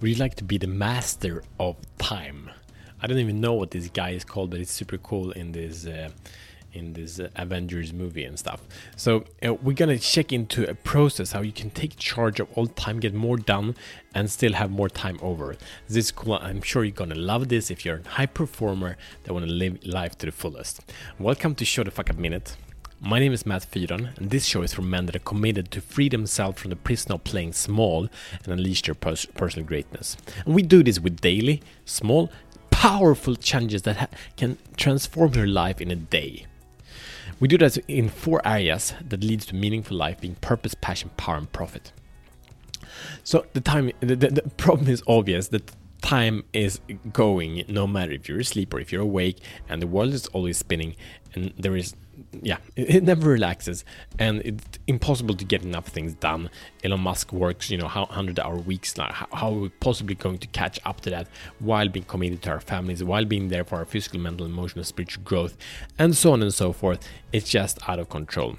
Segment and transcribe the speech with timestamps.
[0.00, 2.50] Would you like to be the master of time?
[3.00, 5.86] I don't even know what this guy is called, but it's super cool in this
[5.86, 6.10] uh,
[6.74, 8.60] in this uh, Avengers movie and stuff.
[8.94, 12.66] So uh, we're gonna check into a process how you can take charge of all
[12.66, 13.74] time, get more done,
[14.14, 15.56] and still have more time over.
[15.88, 16.34] This is cool.
[16.34, 20.18] I'm sure you're gonna love this if you're a high performer that wanna live life
[20.18, 20.82] to the fullest.
[21.18, 22.54] Welcome to Show the Fuck Up Minute.
[23.00, 25.82] My name is Matt Fyron, and this show is for men that are committed to
[25.82, 28.08] free themselves from the prison of playing small
[28.42, 30.16] and unleash their pers- personal greatness.
[30.46, 32.32] And we do this with daily, small,
[32.70, 34.08] powerful challenges that ha-
[34.38, 36.46] can transform your life in a day.
[37.38, 41.36] We do that in four areas that leads to meaningful life being purpose, passion, power,
[41.36, 41.92] and profit.
[43.22, 45.70] So the time, the, the, the problem is obvious that
[46.06, 46.80] time is
[47.12, 49.38] going no matter if you're asleep or if you're awake,
[49.68, 50.94] and the world is always spinning,
[51.34, 51.94] and there is
[52.42, 53.84] yeah, it, never relaxes,
[54.18, 56.48] and it's impossible to get enough things done.
[56.84, 59.10] Elon Musk works, you know, hundred hour weeks now.
[59.12, 61.26] How, how, are we possibly going to catch up to that
[61.58, 65.24] while being committed to our families, while being there for our physical, mental, emotional, spiritual
[65.24, 65.56] growth,
[65.98, 67.08] and so on and so forth?
[67.32, 68.56] It's just out of control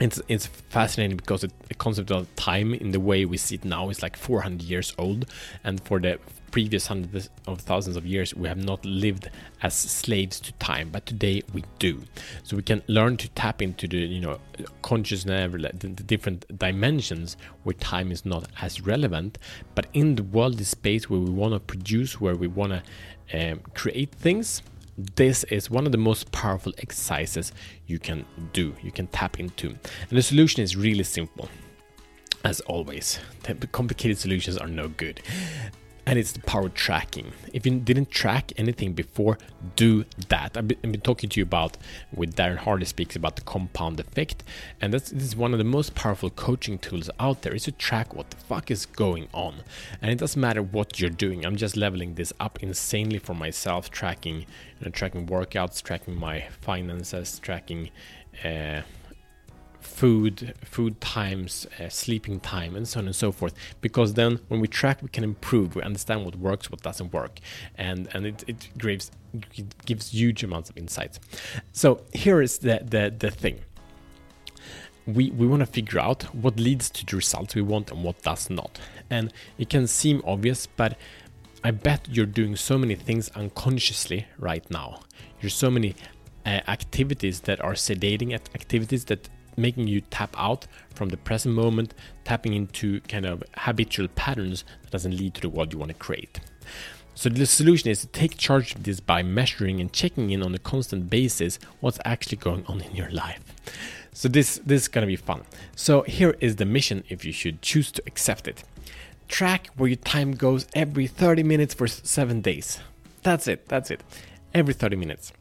[0.00, 3.64] it's it's fascinating because it, the concept of time in the way we see it
[3.64, 5.26] now is like 400 years old.
[5.62, 6.18] And for the
[6.50, 9.28] previous hundreds of thousands of years we have not lived
[9.62, 12.02] as slaves to time but today we do.
[12.42, 14.38] So we can learn to tap into the you know
[14.82, 19.38] consciousness the, the different dimensions where time is not as relevant.
[19.74, 22.82] But in the world the space where we want to produce where we want to
[23.32, 24.60] um, create things
[24.96, 27.52] this is one of the most powerful exercises
[27.86, 29.68] you can do, you can tap into.
[29.68, 31.48] And the solution is really simple.
[32.44, 35.20] As always, the complicated solutions are no good
[36.06, 37.32] and it's the power tracking.
[37.52, 39.38] If you didn't track anything before,
[39.76, 40.56] do that.
[40.56, 41.76] I've been, talking to you about
[42.14, 44.42] with Darren Hardy speaks about the compound effect,
[44.80, 47.54] and that's this is one of the most powerful coaching tools out there.
[47.54, 49.62] Is to track what the fuck is going on,
[50.02, 51.44] and it doesn't matter what you're doing.
[51.44, 56.46] I'm just leveling this up insanely for myself, tracking, you know, tracking workouts, tracking my
[56.60, 57.90] finances, tracking.
[58.44, 58.82] Uh,
[59.84, 63.54] food, food times, uh, sleeping time, and so on and so forth.
[63.80, 65.76] Because then, when we track, we can improve.
[65.76, 67.38] We understand what works, what doesn't work,
[67.76, 71.20] and and it it gives it gives huge amounts of insights.
[71.72, 73.60] So here is the the the thing.
[75.06, 78.22] We, we want to figure out what leads to the results we want and what
[78.22, 78.80] does not.
[79.10, 80.96] And it can seem obvious, but
[81.62, 85.00] I bet you're doing so many things unconsciously right now.
[85.42, 85.94] You're so many
[86.46, 91.94] uh, activities that are sedating activities that making you tap out from the present moment,
[92.24, 95.98] tapping into kind of habitual patterns that doesn't lead to the world you want to
[95.98, 96.40] create.
[97.14, 100.54] So the solution is to take charge of this by measuring and checking in on
[100.54, 103.40] a constant basis what's actually going on in your life.
[104.12, 105.42] So this this is gonna be fun.
[105.76, 108.64] So here is the mission if you should choose to accept it.
[109.28, 112.80] Track where your time goes every 30 minutes for 7 days.
[113.22, 113.68] That's it.
[113.68, 114.02] That's it.
[114.52, 115.32] Every 30 minutes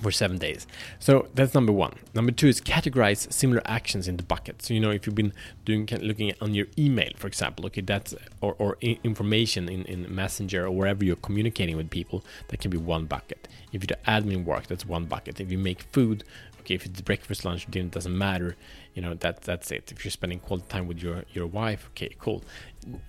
[0.00, 0.66] for seven days.
[0.98, 1.94] So that's number one.
[2.14, 4.68] Number two is categorize similar actions into buckets.
[4.68, 5.32] So, you know, if you've been
[5.64, 10.66] doing looking on your email, for example, okay, that's or, or information in, in Messenger
[10.66, 13.48] or wherever you're communicating with people, that can be one bucket.
[13.72, 15.40] If you do admin work, that's one bucket.
[15.40, 16.24] If you make food,
[16.60, 18.56] okay, if it's breakfast, lunch, dinner, doesn't matter.
[18.94, 19.92] You know, that that's it.
[19.92, 22.42] If you're spending quality time with your your wife, okay, cool.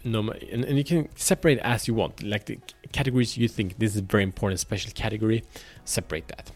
[0.03, 2.21] No, and, and you can separate as you want.
[2.21, 2.59] Like the
[2.91, 5.43] categories you think this is very important special category,
[5.85, 6.51] separate that.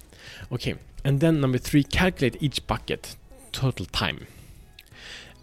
[0.51, 3.15] Okay, and then number three, calculate each bucket
[3.51, 4.27] total time.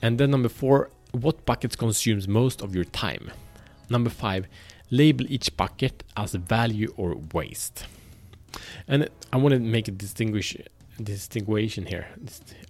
[0.00, 3.30] And then number four, what buckets consumes most of your time.
[3.88, 4.46] Number five,
[4.90, 7.86] label each bucket as value or waste.
[8.88, 10.56] And I want to make a distinguish
[11.02, 12.06] distinguishing here.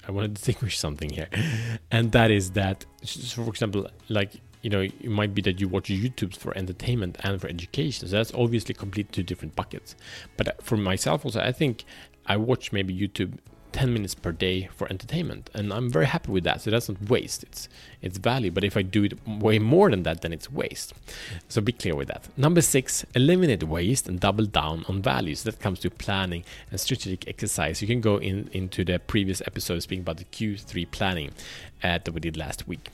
[0.07, 1.29] I want to distinguish something here,
[1.91, 2.85] and that is that,
[3.35, 7.41] for example, like you know, it might be that you watch YouTube for entertainment and
[7.41, 8.09] for education.
[8.09, 9.97] So that's obviously completely two different buckets.
[10.37, 11.85] But for myself, also, I think
[12.27, 13.39] I watch maybe YouTube
[13.73, 16.61] 10 minutes per day for entertainment and i'm very happy with that.
[16.61, 17.43] So that's not waste.
[17.43, 17.69] It's
[18.03, 18.51] it's value.
[18.51, 20.93] But if i do it way more than that then it's waste.
[21.49, 22.29] So be clear with that.
[22.37, 25.43] Number six eliminate waste and double down on values.
[25.45, 27.81] That comes to planning and strategic exercise.
[27.81, 31.31] You can go in into the previous episode speaking about the q3 planning
[31.83, 32.91] uh, that we did last week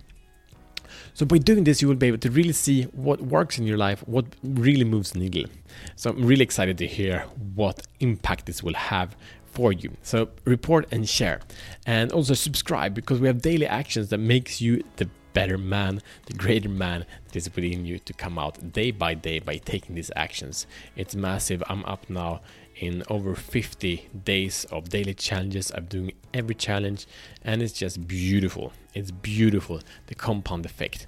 [1.18, 3.76] so by doing this, you will be able to really see what works in your
[3.76, 5.50] life, what really moves the needle.
[5.96, 7.24] So I'm really excited to hear
[7.56, 9.16] what impact this will have
[9.50, 9.96] for you.
[10.02, 11.40] So report and share,
[11.86, 16.32] and also subscribe because we have daily actions that makes you the better man, the
[16.32, 20.10] greater man that is within you to come out day by day by taking these
[20.16, 20.66] actions.
[20.96, 21.62] It's massive.
[21.68, 22.40] I'm up now
[22.74, 25.70] in over 50 days of daily challenges.
[25.72, 27.06] I'm doing every challenge
[27.44, 28.72] and it's just beautiful.
[28.94, 31.06] It's beautiful, the compound effect.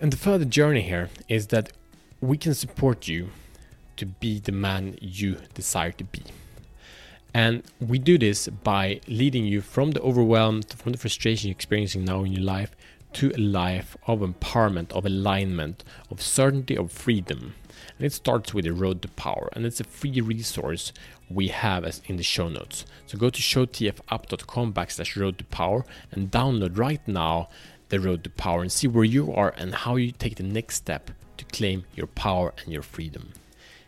[0.00, 1.70] And the further journey here is that
[2.20, 3.30] we can support you
[3.98, 6.24] to be the man you desire to be.
[7.34, 12.04] And we do this by leading you from the overwhelm, from the frustration you're experiencing
[12.04, 12.74] now in your life,
[13.14, 17.54] to a life of empowerment, of alignment, of certainty, of freedom.
[17.96, 20.92] And it starts with the road to power, and it's a free resource
[21.28, 22.84] we have as in the show notes.
[23.06, 27.48] So go to showtfup.com backslash road to power and download right now
[27.88, 30.76] the road to power and see where you are and how you take the next
[30.76, 33.32] step to claim your power and your freedom.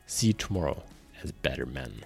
[0.07, 0.83] See you tomorrow
[1.23, 2.03] as better men.